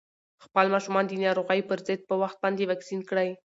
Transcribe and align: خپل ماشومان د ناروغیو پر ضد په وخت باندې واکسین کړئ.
خپل 0.43 0.65
ماشومان 0.73 1.03
د 1.07 1.11
ناروغیو 1.25 1.67
پر 1.69 1.79
ضد 1.87 2.01
په 2.09 2.15
وخت 2.21 2.37
باندې 2.43 2.67
واکسین 2.69 3.01
کړئ. 3.09 3.29